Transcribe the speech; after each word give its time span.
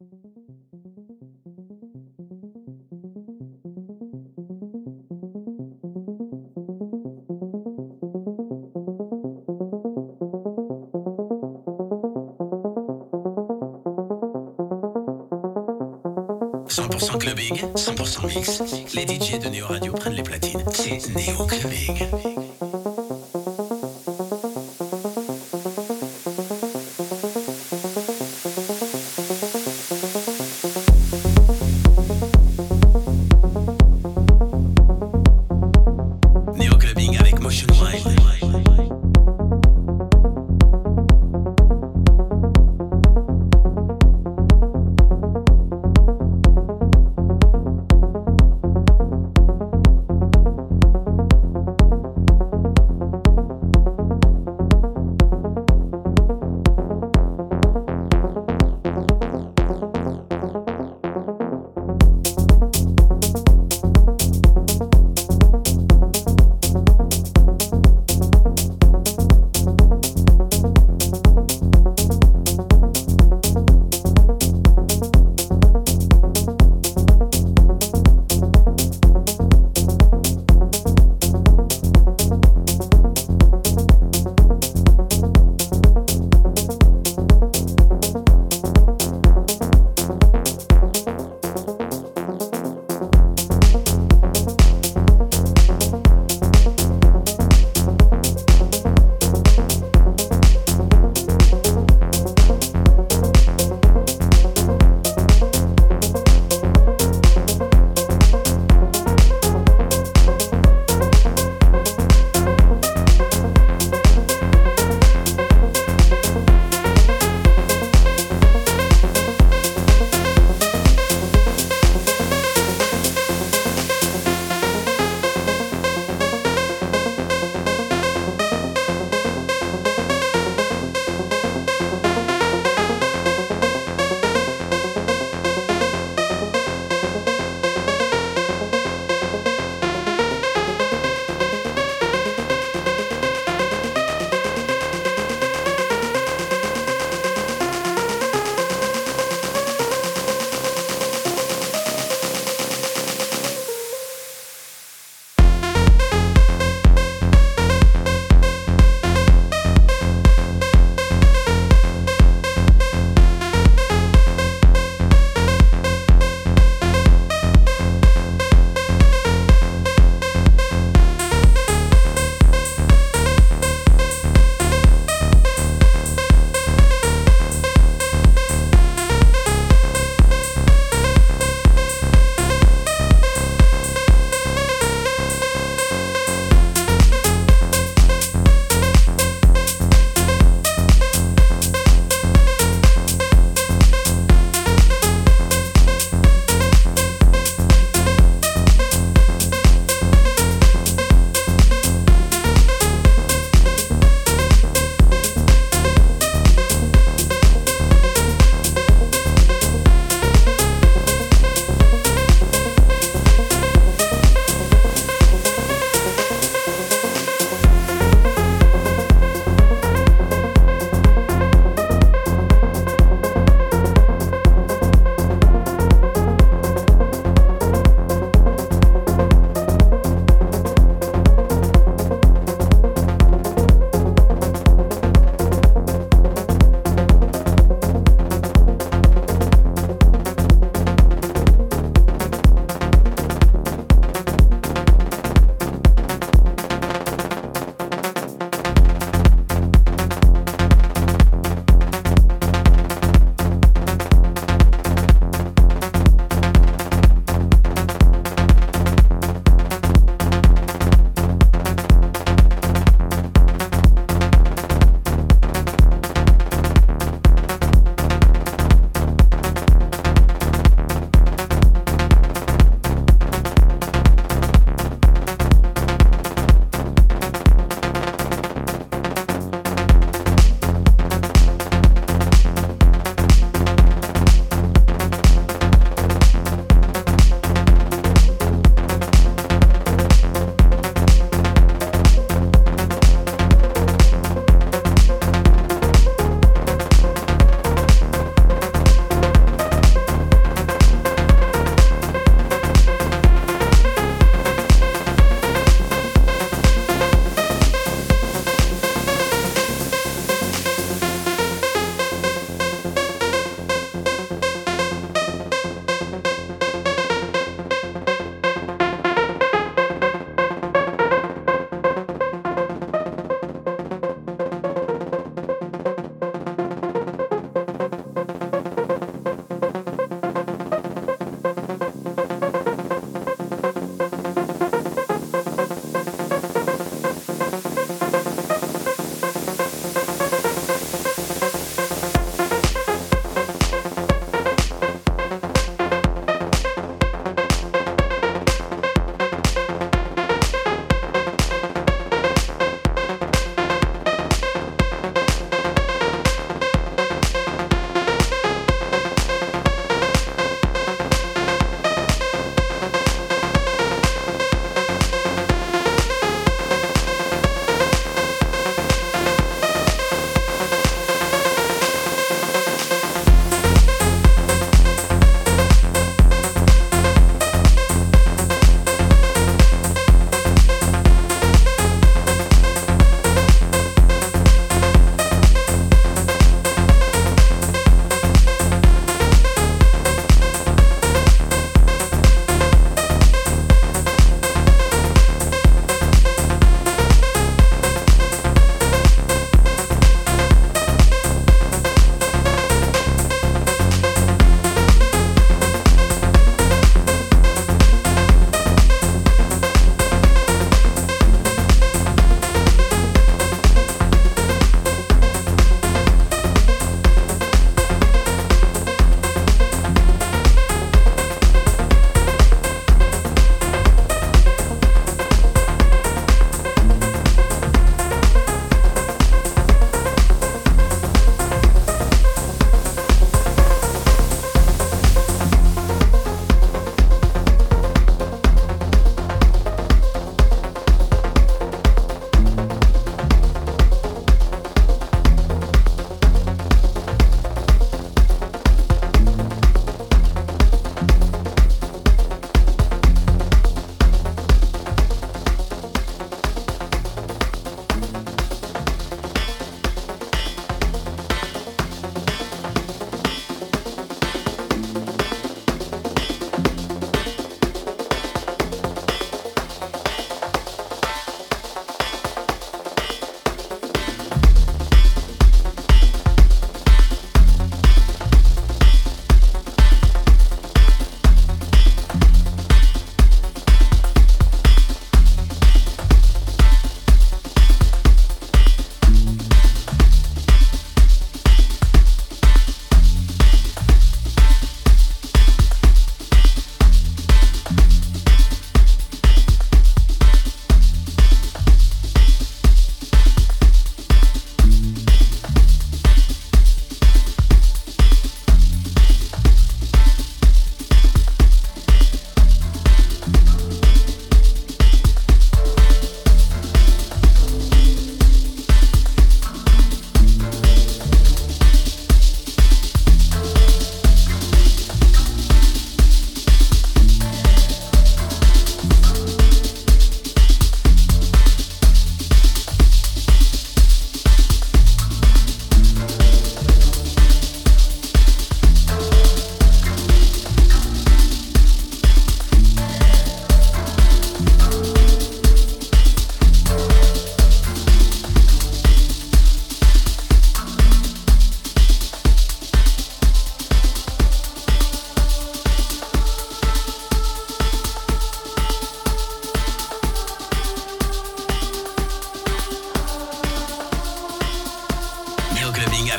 100% 0.00 0.06
clubbing, 17.18 17.60
100% 17.74 18.28
mix. 18.28 18.62
Les 18.94 19.02
DJ 19.02 19.40
de 19.40 19.48
Neo 19.48 19.66
Radio 19.66 19.92
prennent 19.92 20.14
les 20.14 20.22
platines. 20.22 20.62
C'est 20.72 21.08
Neo 21.08 21.44
Clubbing. 21.44 22.06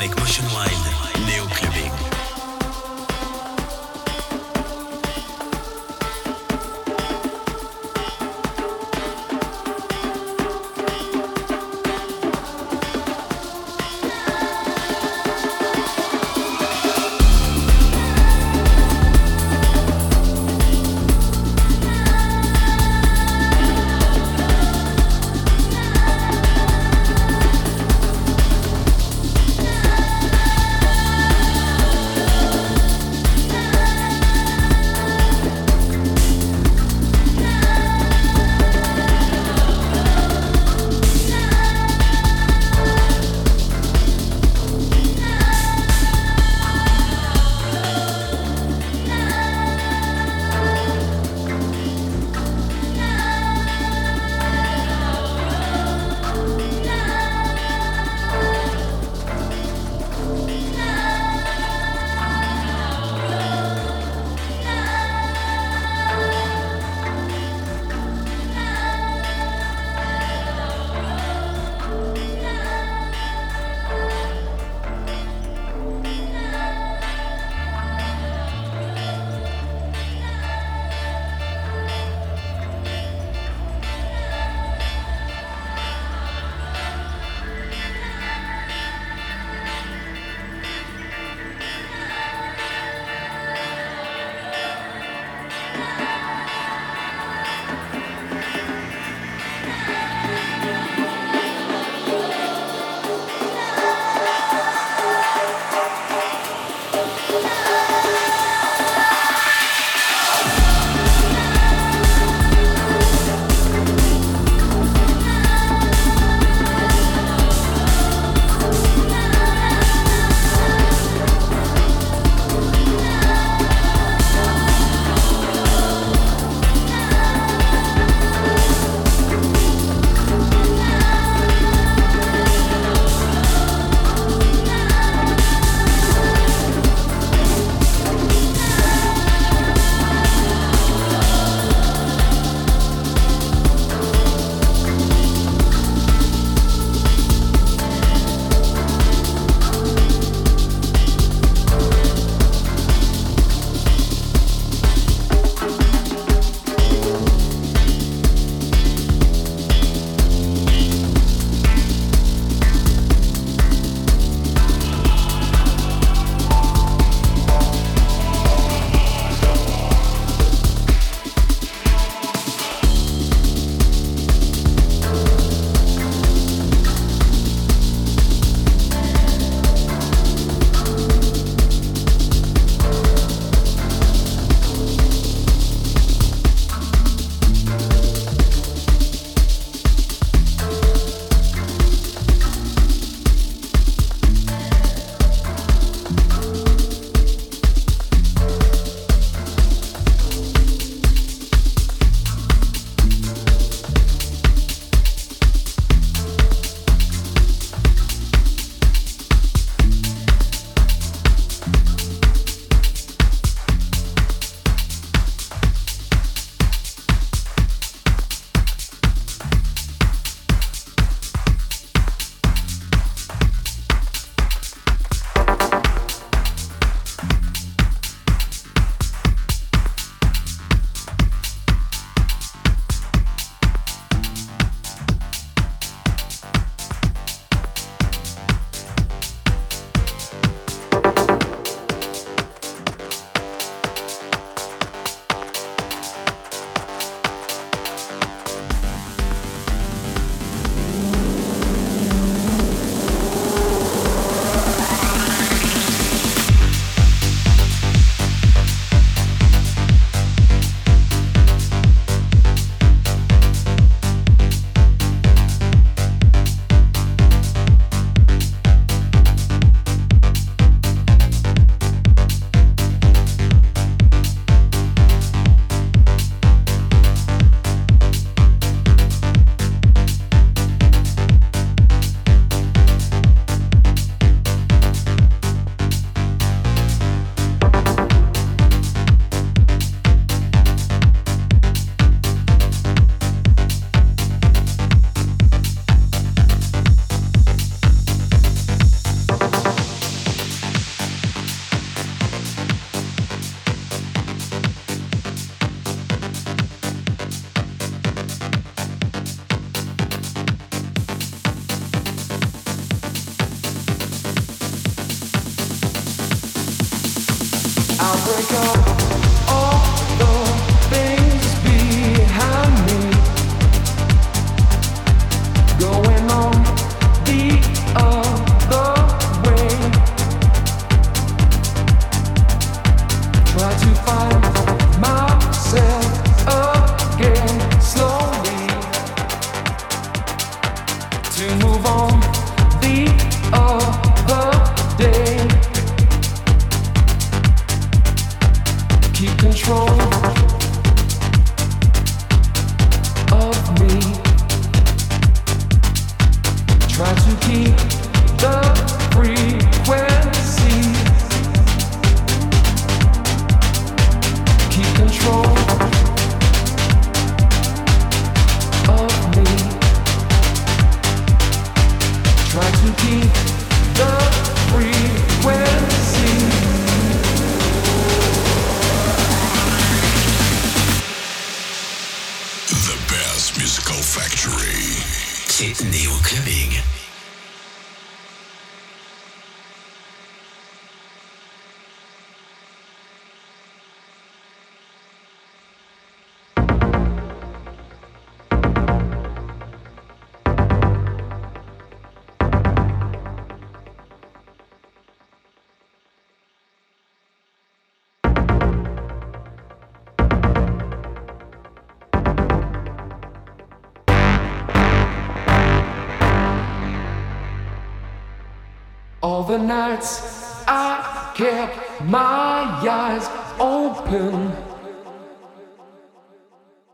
avec 0.00 0.18
Motion 0.18 0.44
Wild. 0.54 0.99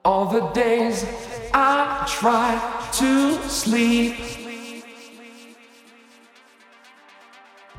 All 0.07 0.27
the 0.27 0.43
days 0.53 1.05
I 1.53 2.07
tried 2.09 2.61
to 2.93 3.43
sleep. 3.49 4.15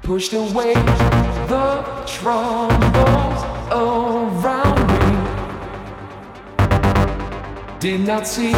Pushed 0.03 0.33
away 0.33 0.73
the 1.53 1.85
troubles 2.05 3.39
around 3.71 4.79
me. 4.91 5.07
Did 7.79 8.01
not 8.01 8.27
see 8.27 8.51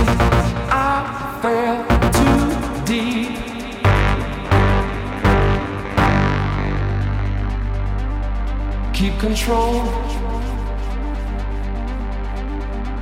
I 0.71 1.37
fell 1.43 1.85
too 2.17 2.85
deep. 2.85 3.49
keep 8.99 9.17
control 9.17 9.85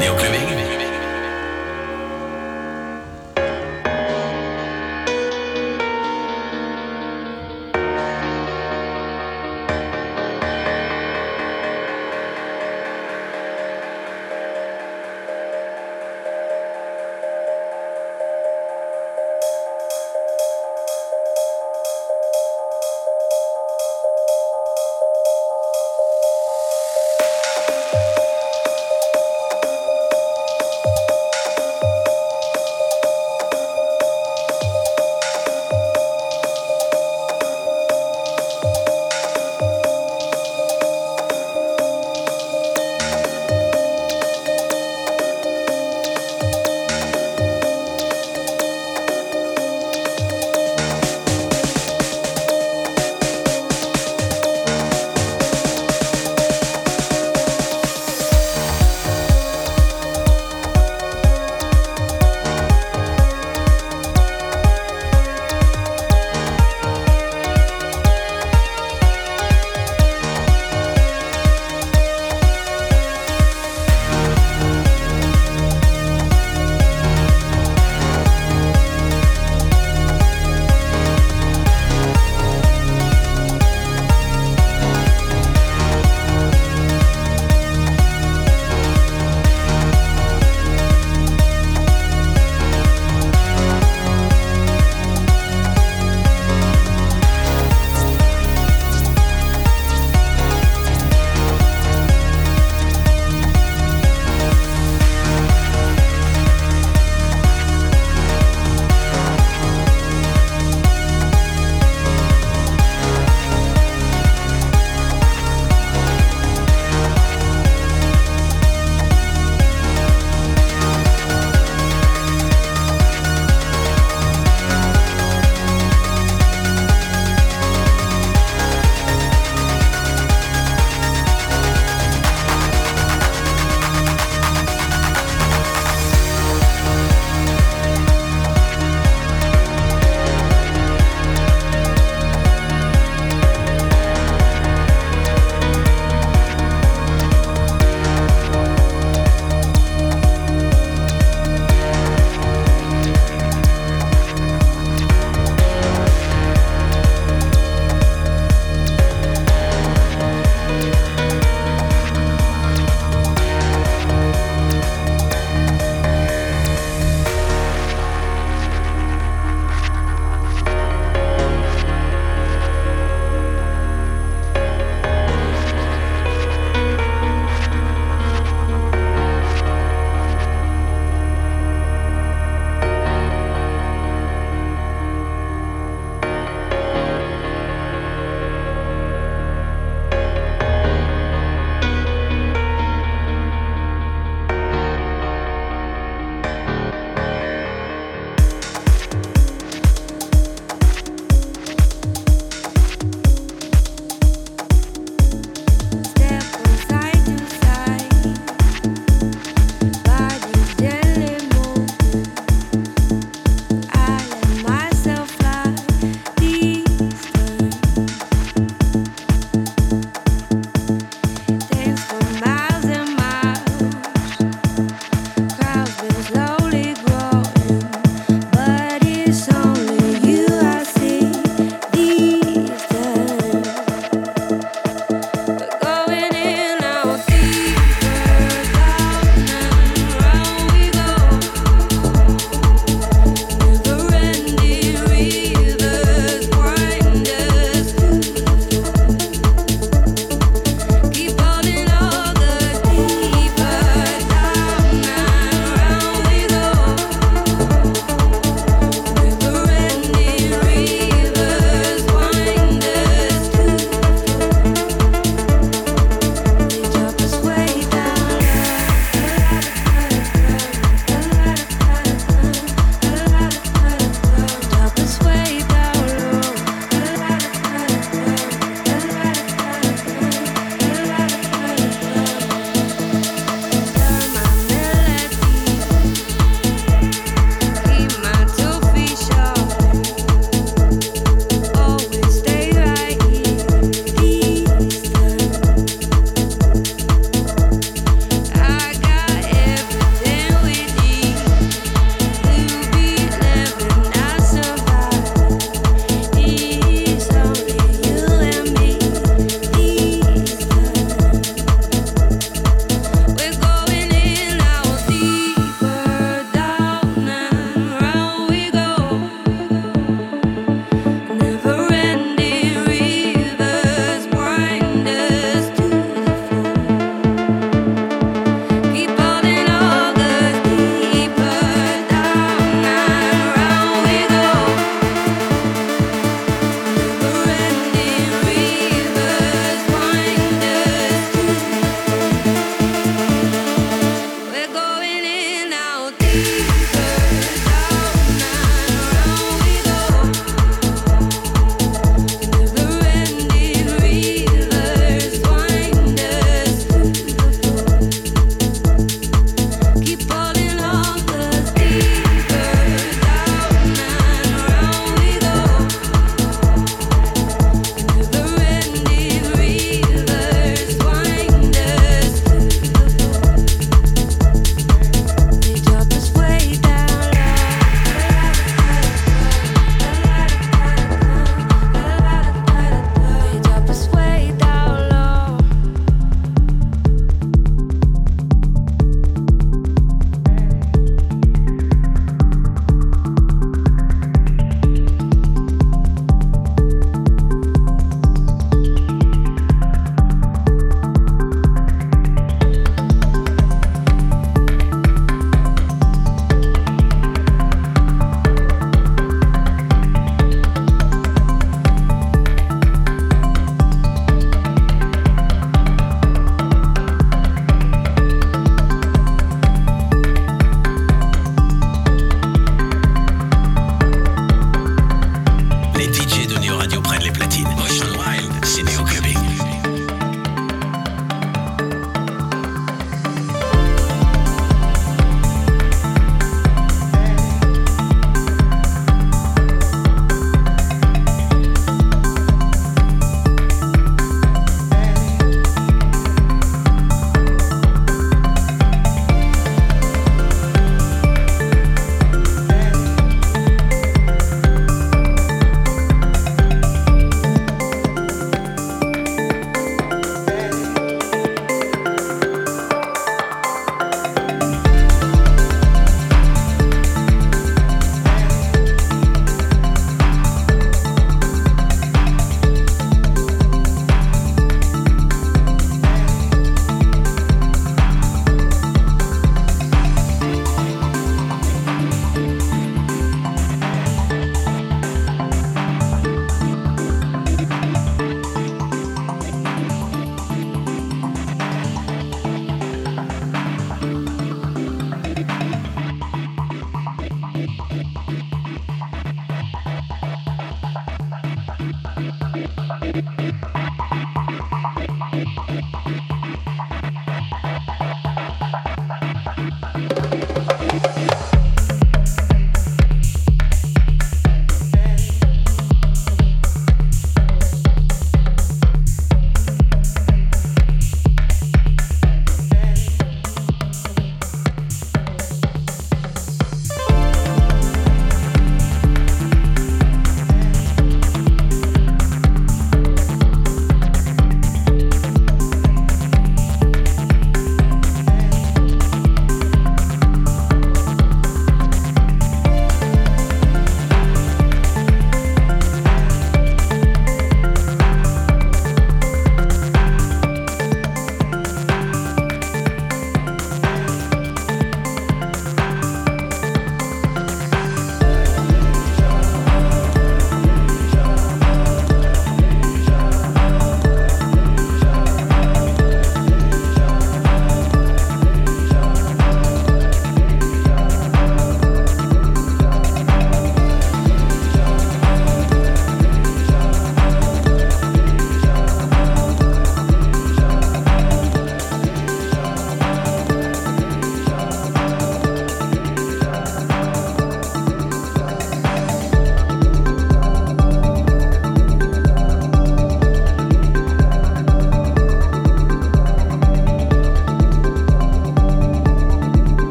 Neoclubbing. 0.00 0.65